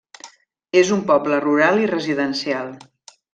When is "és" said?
0.81-0.89